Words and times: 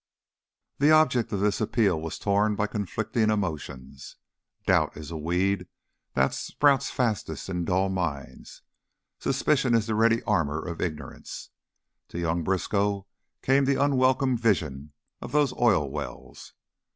The 0.79 0.89
object 0.89 1.31
of 1.31 1.41
this 1.41 1.61
appeal 1.61 2.01
was 2.01 2.17
torn 2.17 2.55
by 2.55 2.65
conflicting 2.65 3.29
emotions. 3.29 4.15
Doubt 4.65 4.97
is 4.97 5.11
a 5.11 5.15
weed 5.15 5.67
that 6.15 6.33
sprouts 6.33 6.89
fastest 6.89 7.49
in 7.49 7.65
dull 7.65 7.87
minds; 7.87 8.63
suspicion 9.19 9.75
is 9.75 9.85
the 9.85 9.93
ready 9.93 10.23
armor 10.23 10.59
of 10.65 10.81
ignorance; 10.81 11.51
to 12.07 12.17
young 12.17 12.43
Briskow 12.43 13.05
came 13.43 13.65
the 13.65 13.79
unwelcome 13.79 14.35
vision 14.39 14.91
of 15.21 15.33
those 15.33 15.53
oil 15.53 15.87
wells. 15.87 16.53